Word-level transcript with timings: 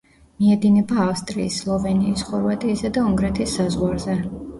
მიედინება 0.43 0.95
ავსტრიის, 1.09 1.57
სლოვენიის, 1.63 2.23
ხორვატიისა 2.29 2.91
და 2.97 3.05
უნგრეთის 3.11 3.55
საზღვარზე. 3.61 4.17